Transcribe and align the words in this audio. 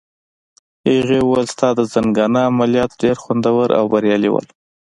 هغې 0.89 1.19
وویل: 1.23 1.47
ستا 1.53 1.69
د 1.75 1.81
زنګانه 1.93 2.39
عملیات 2.49 2.91
ډېر 3.01 3.15
خوندور 3.23 3.67
او 3.79 3.83
بریالي 3.93 4.29
وو. 4.31 4.41